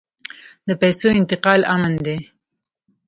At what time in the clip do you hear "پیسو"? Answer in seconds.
0.81-1.07